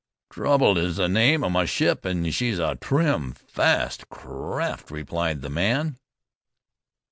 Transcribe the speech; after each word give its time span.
"Trouble 0.31 0.79
is 0.79 0.95
the 0.95 1.07
name 1.07 1.43
of 1.43 1.51
my 1.51 1.65
ship, 1.65 2.05
and 2.05 2.33
she's 2.33 2.57
a 2.57 2.73
trim, 2.73 3.33
fast 3.33 4.09
craft," 4.09 4.89
replied 4.89 5.43
the 5.43 5.49
man. 5.51 5.99